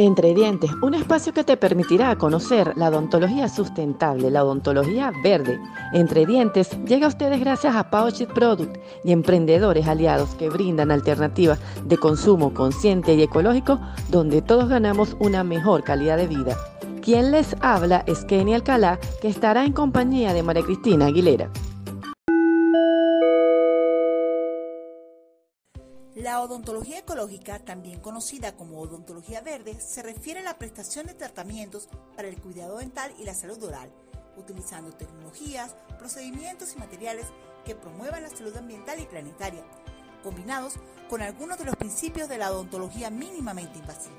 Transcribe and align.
Entre 0.00 0.32
Dientes, 0.32 0.70
un 0.80 0.94
espacio 0.94 1.34
que 1.34 1.42
te 1.42 1.56
permitirá 1.56 2.14
conocer 2.14 2.72
la 2.76 2.88
odontología 2.88 3.48
sustentable, 3.48 4.30
la 4.30 4.44
odontología 4.44 5.10
verde. 5.24 5.58
Entre 5.92 6.24
Dientes 6.24 6.70
llega 6.84 7.06
a 7.06 7.08
ustedes 7.08 7.40
gracias 7.40 7.74
a 7.74 7.90
Pouchet 7.90 8.32
Product 8.32 8.76
y 9.02 9.10
emprendedores 9.10 9.88
aliados 9.88 10.36
que 10.36 10.50
brindan 10.50 10.92
alternativas 10.92 11.58
de 11.84 11.96
consumo 11.96 12.54
consciente 12.54 13.14
y 13.14 13.24
ecológico 13.24 13.80
donde 14.08 14.40
todos 14.40 14.68
ganamos 14.68 15.16
una 15.18 15.42
mejor 15.42 15.82
calidad 15.82 16.16
de 16.16 16.28
vida. 16.28 16.56
Quien 17.02 17.32
les 17.32 17.56
habla 17.60 18.04
es 18.06 18.24
Kenny 18.24 18.54
Alcalá, 18.54 19.00
que 19.20 19.26
estará 19.26 19.64
en 19.64 19.72
compañía 19.72 20.32
de 20.32 20.44
María 20.44 20.62
Cristina 20.62 21.06
Aguilera. 21.06 21.50
La 26.28 26.42
odontología 26.42 26.98
ecológica, 26.98 27.58
también 27.58 28.00
conocida 28.00 28.54
como 28.54 28.80
odontología 28.80 29.40
verde, 29.40 29.80
se 29.80 30.02
refiere 30.02 30.40
a 30.40 30.42
la 30.42 30.58
prestación 30.58 31.06
de 31.06 31.14
tratamientos 31.14 31.88
para 32.14 32.28
el 32.28 32.38
cuidado 32.38 32.76
dental 32.76 33.10
y 33.18 33.24
la 33.24 33.32
salud 33.32 33.64
oral, 33.64 33.90
utilizando 34.36 34.92
tecnologías, 34.92 35.74
procedimientos 35.98 36.74
y 36.74 36.78
materiales 36.80 37.28
que 37.64 37.74
promuevan 37.74 38.24
la 38.24 38.28
salud 38.28 38.54
ambiental 38.58 39.00
y 39.00 39.06
planetaria, 39.06 39.64
combinados 40.22 40.74
con 41.08 41.22
algunos 41.22 41.56
de 41.56 41.64
los 41.64 41.76
principios 41.76 42.28
de 42.28 42.36
la 42.36 42.52
odontología 42.52 43.08
mínimamente 43.08 43.78
invasiva. 43.78 44.16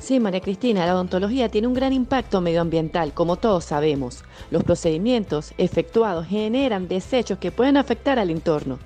Sí, 0.00 0.18
María 0.18 0.40
Cristina, 0.40 0.84
la 0.84 0.96
odontología 0.96 1.48
tiene 1.48 1.68
un 1.68 1.74
gran 1.74 1.92
impacto 1.92 2.40
medioambiental, 2.40 3.14
como 3.14 3.36
todos 3.36 3.66
sabemos. 3.66 4.24
Los 4.50 4.64
procedimientos 4.64 5.54
efectuados 5.58 6.26
generan 6.26 6.88
desechos 6.88 7.38
que 7.38 7.52
pueden 7.52 7.76
afectar 7.76 8.18
al 8.18 8.30
entorno 8.30 8.80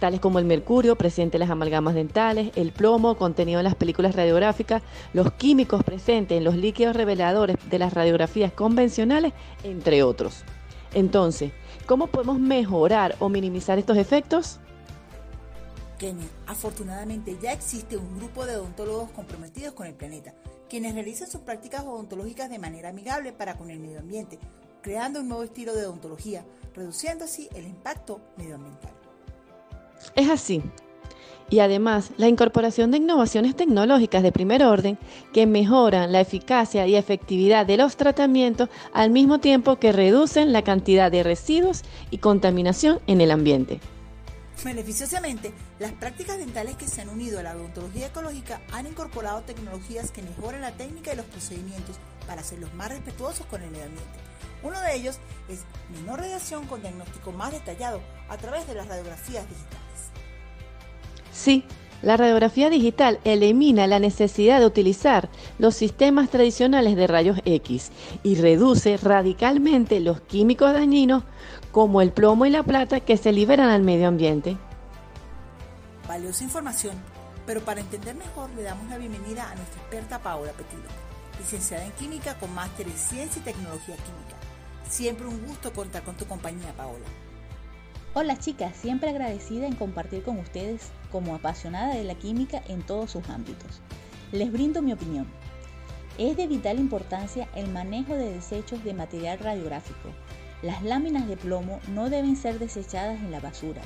tales 0.00 0.18
como 0.18 0.40
el 0.40 0.44
mercurio 0.44 0.96
presente 0.96 1.36
en 1.36 1.40
las 1.40 1.50
amalgamas 1.50 1.94
dentales, 1.94 2.50
el 2.56 2.72
plomo 2.72 3.16
contenido 3.16 3.60
en 3.60 3.64
las 3.64 3.76
películas 3.76 4.16
radiográficas, 4.16 4.82
los 5.12 5.30
químicos 5.34 5.84
presentes 5.84 6.36
en 6.36 6.44
los 6.44 6.56
líquidos 6.56 6.96
reveladores 6.96 7.56
de 7.68 7.78
las 7.78 7.94
radiografías 7.94 8.52
convencionales, 8.52 9.32
entre 9.62 10.02
otros. 10.02 10.42
Entonces, 10.92 11.52
¿cómo 11.86 12.08
podemos 12.08 12.40
mejorar 12.40 13.14
o 13.20 13.28
minimizar 13.28 13.78
estos 13.78 13.96
efectos? 13.96 14.58
Kenny, 15.98 16.26
afortunadamente 16.46 17.36
ya 17.40 17.52
existe 17.52 17.96
un 17.96 18.16
grupo 18.16 18.46
de 18.46 18.56
odontólogos 18.56 19.10
comprometidos 19.10 19.74
con 19.74 19.86
el 19.86 19.94
planeta, 19.94 20.32
quienes 20.68 20.94
realizan 20.94 21.30
sus 21.30 21.42
prácticas 21.42 21.84
odontológicas 21.84 22.48
de 22.48 22.58
manera 22.58 22.88
amigable 22.88 23.32
para 23.32 23.58
con 23.58 23.70
el 23.70 23.80
medio 23.80 23.98
ambiente, 23.98 24.38
creando 24.80 25.20
un 25.20 25.28
nuevo 25.28 25.44
estilo 25.44 25.74
de 25.74 25.84
odontología, 25.84 26.44
reduciendo 26.74 27.26
así 27.26 27.50
el 27.54 27.66
impacto 27.66 28.20
medioambiental. 28.38 28.99
Es 30.16 30.28
así. 30.28 30.62
Y 31.50 31.58
además, 31.58 32.12
la 32.16 32.28
incorporación 32.28 32.92
de 32.92 32.98
innovaciones 32.98 33.56
tecnológicas 33.56 34.22
de 34.22 34.30
primer 34.30 34.62
orden 34.62 34.98
que 35.32 35.46
mejoran 35.46 36.12
la 36.12 36.20
eficacia 36.20 36.86
y 36.86 36.94
efectividad 36.94 37.66
de 37.66 37.76
los 37.76 37.96
tratamientos 37.96 38.68
al 38.92 39.10
mismo 39.10 39.40
tiempo 39.40 39.76
que 39.76 39.90
reducen 39.90 40.52
la 40.52 40.62
cantidad 40.62 41.10
de 41.10 41.24
residuos 41.24 41.82
y 42.10 42.18
contaminación 42.18 43.00
en 43.08 43.20
el 43.20 43.32
ambiente. 43.32 43.80
Beneficiosamente, 44.62 45.52
las 45.78 45.92
prácticas 45.92 46.38
dentales 46.38 46.76
que 46.76 46.86
se 46.86 47.00
han 47.00 47.08
unido 47.08 47.40
a 47.40 47.42
la 47.42 47.56
odontología 47.56 48.08
ecológica 48.08 48.60
han 48.72 48.86
incorporado 48.86 49.40
tecnologías 49.40 50.12
que 50.12 50.22
mejoran 50.22 50.60
la 50.60 50.72
técnica 50.72 51.12
y 51.12 51.16
los 51.16 51.26
procedimientos 51.26 51.96
para 52.26 52.42
hacerlos 52.42 52.72
más 52.74 52.90
respetuosos 52.90 53.46
con 53.46 53.62
el 53.62 53.70
medio 53.70 53.86
ambiente. 53.86 54.18
Uno 54.62 54.78
de 54.80 54.94
ellos 54.94 55.18
es 55.48 55.60
menor 55.90 56.20
radiación 56.20 56.66
con 56.66 56.82
diagnóstico 56.82 57.32
más 57.32 57.52
detallado 57.52 58.02
a 58.28 58.36
través 58.36 58.68
de 58.68 58.74
las 58.74 58.86
radiografías 58.86 59.48
digitales. 59.48 59.79
Sí, 61.32 61.64
la 62.02 62.16
radiografía 62.16 62.70
digital 62.70 63.20
elimina 63.24 63.86
la 63.86 63.98
necesidad 63.98 64.58
de 64.58 64.66
utilizar 64.66 65.28
los 65.58 65.74
sistemas 65.74 66.30
tradicionales 66.30 66.96
de 66.96 67.06
rayos 67.06 67.38
X 67.44 67.92
y 68.22 68.36
reduce 68.36 68.96
radicalmente 68.96 70.00
los 70.00 70.20
químicos 70.22 70.72
dañinos 70.72 71.24
como 71.72 72.00
el 72.00 72.12
plomo 72.12 72.46
y 72.46 72.50
la 72.50 72.62
plata 72.62 73.00
que 73.00 73.18
se 73.18 73.32
liberan 73.32 73.68
al 73.68 73.82
medio 73.82 74.08
ambiente. 74.08 74.56
Valiosa 76.08 76.42
información, 76.42 76.94
pero 77.46 77.60
para 77.60 77.80
entender 77.80 78.16
mejor 78.16 78.48
le 78.56 78.62
damos 78.62 78.88
la 78.88 78.96
bienvenida 78.96 79.50
a 79.50 79.54
nuestra 79.54 79.80
experta 79.82 80.18
Paola 80.20 80.52
Petilo, 80.52 80.88
licenciada 81.38 81.84
en 81.84 81.92
Química 81.92 82.34
con 82.38 82.52
máster 82.54 82.86
en 82.86 82.96
Ciencia 82.96 83.40
y 83.40 83.44
Tecnología 83.44 83.96
Química. 83.96 84.36
Siempre 84.88 85.26
un 85.26 85.46
gusto 85.46 85.70
contar 85.72 86.02
con 86.02 86.16
tu 86.16 86.24
compañía, 86.24 86.72
Paola. 86.76 87.04
Hola 88.12 88.36
chicas, 88.36 88.76
siempre 88.76 89.10
agradecida 89.10 89.68
en 89.68 89.76
compartir 89.76 90.24
con 90.24 90.36
ustedes 90.40 90.90
como 91.12 91.36
apasionada 91.36 91.94
de 91.94 92.02
la 92.02 92.16
química 92.16 92.60
en 92.66 92.82
todos 92.82 93.12
sus 93.12 93.28
ámbitos. 93.28 93.80
Les 94.32 94.50
brindo 94.50 94.82
mi 94.82 94.92
opinión. 94.92 95.28
Es 96.18 96.36
de 96.36 96.48
vital 96.48 96.80
importancia 96.80 97.48
el 97.54 97.68
manejo 97.68 98.16
de 98.16 98.32
desechos 98.32 98.82
de 98.82 98.94
material 98.94 99.38
radiográfico. 99.38 100.08
Las 100.60 100.82
láminas 100.82 101.28
de 101.28 101.36
plomo 101.36 101.78
no 101.94 102.10
deben 102.10 102.34
ser 102.34 102.58
desechadas 102.58 103.20
en 103.20 103.30
la 103.30 103.38
basura, 103.38 103.82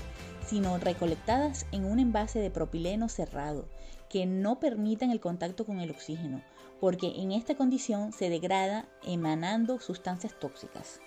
sino 0.46 0.78
recolectadas 0.78 1.66
en 1.70 1.84
un 1.84 1.98
envase 1.98 2.38
de 2.38 2.50
propileno 2.50 3.10
cerrado, 3.10 3.68
que 4.08 4.24
no 4.24 4.58
permitan 4.58 5.10
el 5.10 5.20
contacto 5.20 5.66
con 5.66 5.80
el 5.80 5.90
oxígeno, 5.90 6.40
porque 6.80 7.12
en 7.16 7.32
esta 7.32 7.56
condición 7.56 8.10
se 8.10 8.30
degrada 8.30 8.88
emanando 9.02 9.80
sustancias 9.80 10.32
tóxicas. 10.40 11.02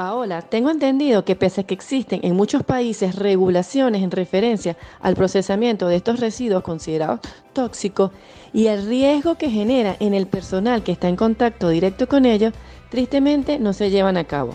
Paola, 0.00 0.40
tengo 0.40 0.70
entendido 0.70 1.26
que 1.26 1.36
pese 1.36 1.60
a 1.60 1.64
que 1.64 1.74
existen 1.74 2.20
en 2.22 2.34
muchos 2.34 2.62
países 2.62 3.16
regulaciones 3.16 4.02
en 4.02 4.10
referencia 4.10 4.78
al 4.98 5.14
procesamiento 5.14 5.88
de 5.88 5.96
estos 5.96 6.20
residuos 6.20 6.62
considerados 6.62 7.20
tóxicos 7.52 8.10
y 8.54 8.68
el 8.68 8.86
riesgo 8.86 9.34
que 9.34 9.50
genera 9.50 9.98
en 10.00 10.14
el 10.14 10.26
personal 10.26 10.82
que 10.82 10.92
está 10.92 11.10
en 11.10 11.16
contacto 11.16 11.68
directo 11.68 12.08
con 12.08 12.24
ellos, 12.24 12.54
tristemente 12.88 13.58
no 13.58 13.74
se 13.74 13.90
llevan 13.90 14.16
a 14.16 14.24
cabo. 14.24 14.54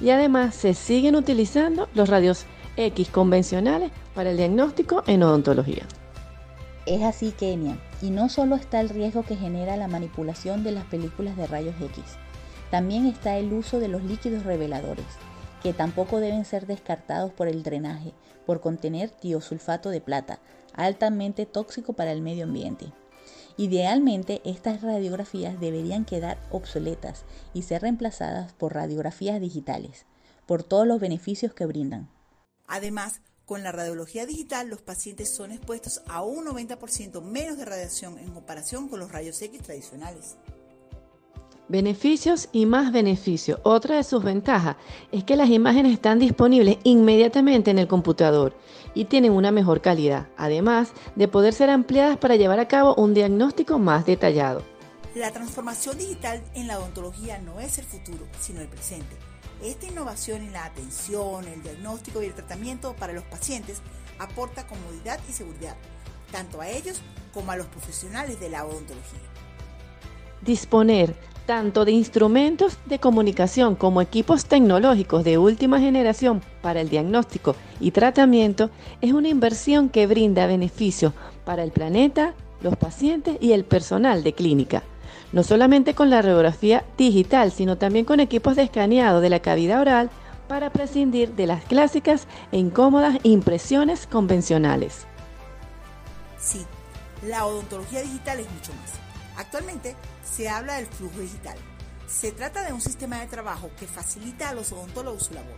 Y 0.00 0.08
además 0.08 0.54
se 0.54 0.72
siguen 0.72 1.14
utilizando 1.14 1.90
los 1.92 2.08
radios 2.08 2.46
X 2.78 3.10
convencionales 3.10 3.90
para 4.14 4.30
el 4.30 4.38
diagnóstico 4.38 5.02
en 5.06 5.22
odontología. 5.22 5.84
Es 6.86 7.02
así, 7.02 7.32
Kenia, 7.32 7.76
y 8.00 8.08
no 8.08 8.30
solo 8.30 8.56
está 8.56 8.80
el 8.80 8.88
riesgo 8.88 9.24
que 9.24 9.36
genera 9.36 9.76
la 9.76 9.88
manipulación 9.88 10.64
de 10.64 10.72
las 10.72 10.84
películas 10.86 11.36
de 11.36 11.46
rayos 11.46 11.74
X, 11.82 12.02
también 12.70 13.06
está 13.06 13.36
el 13.36 13.52
uso 13.52 13.80
de 13.80 13.88
los 13.88 14.02
líquidos 14.02 14.44
reveladores, 14.44 15.06
que 15.62 15.72
tampoco 15.72 16.20
deben 16.20 16.44
ser 16.44 16.66
descartados 16.66 17.32
por 17.32 17.48
el 17.48 17.62
drenaje, 17.62 18.14
por 18.46 18.60
contener 18.60 19.10
tiosulfato 19.10 19.90
de 19.90 20.00
plata, 20.00 20.40
altamente 20.74 21.46
tóxico 21.46 21.92
para 21.92 22.12
el 22.12 22.22
medio 22.22 22.44
ambiente. 22.44 22.92
Idealmente, 23.56 24.40
estas 24.44 24.80
radiografías 24.80 25.60
deberían 25.60 26.04
quedar 26.04 26.38
obsoletas 26.50 27.24
y 27.52 27.62
ser 27.62 27.82
reemplazadas 27.82 28.52
por 28.52 28.74
radiografías 28.74 29.40
digitales, 29.40 30.06
por 30.46 30.62
todos 30.62 30.86
los 30.86 31.00
beneficios 31.00 31.52
que 31.52 31.66
brindan. 31.66 32.08
Además, 32.66 33.20
con 33.44 33.64
la 33.64 33.72
radiología 33.72 34.26
digital, 34.26 34.68
los 34.68 34.80
pacientes 34.80 35.28
son 35.34 35.50
expuestos 35.50 36.02
a 36.06 36.22
un 36.22 36.46
90% 36.46 37.20
menos 37.20 37.58
de 37.58 37.64
radiación 37.64 38.16
en 38.18 38.30
comparación 38.30 38.88
con 38.88 39.00
los 39.00 39.10
rayos 39.10 39.42
X 39.42 39.60
tradicionales. 39.60 40.36
Beneficios 41.70 42.48
y 42.50 42.66
más 42.66 42.90
beneficios. 42.90 43.60
Otra 43.62 43.94
de 43.94 44.02
sus 44.02 44.24
ventajas 44.24 44.74
es 45.12 45.22
que 45.22 45.36
las 45.36 45.48
imágenes 45.50 45.92
están 45.92 46.18
disponibles 46.18 46.78
inmediatamente 46.82 47.70
en 47.70 47.78
el 47.78 47.86
computador 47.86 48.56
y 48.92 49.04
tienen 49.04 49.30
una 49.30 49.52
mejor 49.52 49.80
calidad, 49.80 50.26
además 50.36 50.90
de 51.14 51.28
poder 51.28 51.54
ser 51.54 51.70
ampliadas 51.70 52.16
para 52.16 52.34
llevar 52.34 52.58
a 52.58 52.66
cabo 52.66 52.96
un 52.96 53.14
diagnóstico 53.14 53.78
más 53.78 54.04
detallado. 54.04 54.64
La 55.14 55.30
transformación 55.30 55.96
digital 55.96 56.42
en 56.54 56.66
la 56.66 56.76
odontología 56.76 57.38
no 57.38 57.60
es 57.60 57.78
el 57.78 57.84
futuro, 57.84 58.26
sino 58.40 58.60
el 58.60 58.66
presente. 58.66 59.14
Esta 59.62 59.86
innovación 59.86 60.42
en 60.42 60.52
la 60.52 60.64
atención, 60.64 61.46
el 61.46 61.62
diagnóstico 61.62 62.20
y 62.20 62.26
el 62.26 62.34
tratamiento 62.34 62.96
para 62.96 63.12
los 63.12 63.22
pacientes 63.22 63.80
aporta 64.18 64.66
comodidad 64.66 65.20
y 65.28 65.32
seguridad, 65.32 65.76
tanto 66.32 66.60
a 66.62 66.68
ellos 66.68 67.00
como 67.32 67.52
a 67.52 67.56
los 67.56 67.68
profesionales 67.68 68.40
de 68.40 68.48
la 68.48 68.66
odontología. 68.66 69.20
Disponer 70.42 71.14
tanto 71.50 71.84
de 71.84 71.90
instrumentos 71.90 72.78
de 72.86 73.00
comunicación 73.00 73.74
como 73.74 74.00
equipos 74.00 74.44
tecnológicos 74.44 75.24
de 75.24 75.36
última 75.36 75.80
generación 75.80 76.42
para 76.62 76.80
el 76.80 76.88
diagnóstico 76.88 77.56
y 77.80 77.90
tratamiento 77.90 78.70
es 79.00 79.12
una 79.12 79.30
inversión 79.30 79.88
que 79.88 80.06
brinda 80.06 80.46
beneficios 80.46 81.12
para 81.44 81.64
el 81.64 81.72
planeta, 81.72 82.34
los 82.60 82.76
pacientes 82.76 83.36
y 83.40 83.50
el 83.50 83.64
personal 83.64 84.22
de 84.22 84.32
clínica. 84.32 84.84
No 85.32 85.42
solamente 85.42 85.92
con 85.92 86.08
la 86.08 86.22
radiografía 86.22 86.84
digital, 86.96 87.50
sino 87.50 87.76
también 87.76 88.04
con 88.04 88.20
equipos 88.20 88.54
de 88.54 88.62
escaneado 88.62 89.20
de 89.20 89.30
la 89.30 89.40
cavidad 89.40 89.80
oral 89.80 90.08
para 90.46 90.70
prescindir 90.70 91.34
de 91.34 91.48
las 91.48 91.64
clásicas 91.64 92.28
e 92.52 92.58
incómodas 92.58 93.18
impresiones 93.24 94.06
convencionales. 94.06 95.04
Sí, 96.38 96.60
la 97.26 97.44
odontología 97.44 98.02
digital 98.02 98.38
es 98.38 98.48
mucho 98.52 98.70
más. 98.70 99.09
Actualmente 99.40 99.96
se 100.22 100.50
habla 100.50 100.74
del 100.74 100.86
flujo 100.86 101.18
digital. 101.18 101.56
Se 102.06 102.30
trata 102.30 102.62
de 102.62 102.74
un 102.74 102.80
sistema 102.82 103.20
de 103.20 103.26
trabajo 103.26 103.70
que 103.78 103.86
facilita 103.86 104.50
a 104.50 104.54
los 104.54 104.70
odontólogos 104.70 105.24
su 105.24 105.34
labor, 105.34 105.56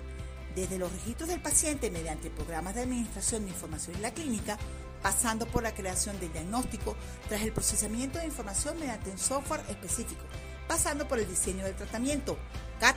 desde 0.55 0.79
los 0.79 0.93
registros 0.93 1.29
del 1.29 1.43
paciente 1.43 1.90
mediante 1.90 2.31
programas 2.31 2.76
de 2.76 2.82
administración 2.82 3.43
de 3.43 3.50
información 3.50 3.96
en 3.96 4.02
la 4.02 4.14
clínica, 4.14 4.56
pasando 5.02 5.46
por 5.46 5.64
la 5.64 5.75
creación 5.75 6.20
del 6.20 6.32
diagnóstico 6.32 6.94
tras 7.29 7.43
el 7.43 7.52
procesamiento 7.52 8.20
de 8.20 8.26
información 8.26 8.79
mediante 8.79 9.11
un 9.11 9.19
software 9.19 9.64
específico, 9.69 10.23
pasando 10.69 11.08
por 11.08 11.19
el 11.19 11.28
diseño 11.28 11.64
del 11.64 11.75
tratamiento, 11.75 12.38
CAT, 12.78 12.96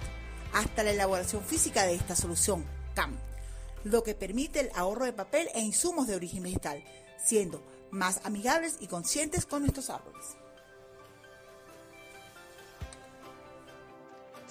hasta 0.54 0.84
la 0.84 0.92
elaboración 0.92 1.44
física 1.44 1.88
de 1.88 1.96
esta 1.96 2.16
solución, 2.16 2.64
CAM, 2.94 3.18
lo 3.84 4.04
que 4.04 4.14
permite 4.14 4.60
el 4.60 4.72
ahorro 4.76 5.06
de 5.06 5.14
papel 5.14 5.50
e 5.56 5.62
insumos 5.62 6.06
de 6.06 6.16
origen 6.16 6.44
vegetal, 6.44 6.84
siendo 7.18 7.66
más 7.90 8.22
amigables 8.24 8.78
y 8.82 8.86
conscientes 8.86 9.48
con 9.48 9.64
nuestros 9.64 9.90
árboles. 9.90 10.45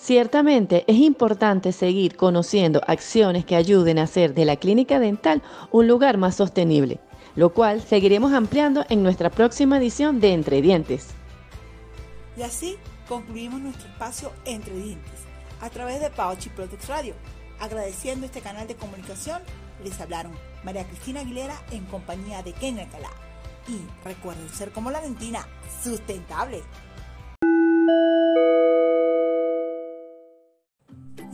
Ciertamente 0.05 0.85
es 0.87 0.99
importante 0.99 1.73
seguir 1.73 2.15
conociendo 2.15 2.83
acciones 2.87 3.47
que 3.47 3.57
ayuden 3.57 3.99
a 3.99 4.03
hacer 4.03 4.35
de 4.35 4.45
la 4.45 4.57
clínica 4.57 5.01
dental 5.01 5.41
un 5.73 5.89
lugar 5.89 6.19
más 6.19 6.35
sostenible, 6.35 7.01
lo 7.37 7.55
cual 7.55 7.81
seguiremos 7.81 8.35
ampliando 8.35 8.85
en 8.91 9.03
nuestra 9.03 9.31
próxima 9.31 9.79
edición 9.79 10.21
de 10.21 10.35
Entre 10.35 10.61
Dientes. 10.61 11.07
Y 12.37 12.43
así 12.43 12.77
concluimos 13.09 13.63
nuestro 13.63 13.89
espacio 13.89 14.31
Entre 14.45 14.75
Dientes 14.75 15.21
a 15.63 15.71
través 15.71 16.03
de 16.03 16.11
Pauchi 16.11 16.51
Products 16.51 16.87
Radio. 16.87 17.15
Agradeciendo 17.59 18.27
este 18.27 18.43
canal 18.43 18.69
de 18.69 18.75
comunicación, 18.75 19.41
les 19.83 19.99
hablaron 20.03 20.33
María 20.65 20.85
Cristina 20.85 21.21
Aguilera 21.21 21.57
en 21.71 21.87
compañía 21.87 22.43
de 22.43 22.53
Ken 22.53 22.79
Alcalá. 22.79 23.09
Y 23.69 23.81
recuerden 24.07 24.51
ser 24.51 24.71
como 24.71 24.91
la 24.91 25.01
dentina, 25.01 25.49
sustentable. 25.83 26.63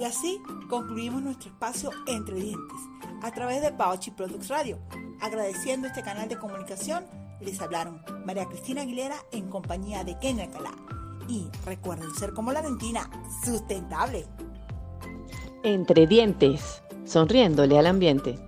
Y 0.00 0.04
así 0.04 0.40
concluimos 0.70 1.20
nuestro 1.20 1.50
espacio 1.50 1.90
Entre 2.06 2.34
Dientes 2.36 2.78
a 3.20 3.30
través 3.32 3.60
de 3.60 3.70
Pauchi 3.70 4.10
Products 4.10 4.48
Radio. 4.48 4.78
Agradeciendo 5.20 5.88
este 5.88 6.02
canal 6.02 6.26
de 6.26 6.38
comunicación, 6.38 7.04
les 7.38 7.60
hablaron 7.60 8.00
María 8.24 8.46
Cristina 8.46 8.80
Aguilera 8.80 9.16
en 9.30 9.50
compañía 9.50 10.02
de 10.02 10.18
Ken 10.18 10.40
Alcalá. 10.40 10.72
Y 11.28 11.48
recuerden 11.66 12.14
ser 12.14 12.32
como 12.32 12.50
la 12.50 12.62
dentina, 12.62 13.10
sustentable. 13.44 14.24
Entre 15.64 16.06
dientes, 16.06 16.82
sonriéndole 17.04 17.78
al 17.78 17.86
ambiente. 17.86 18.38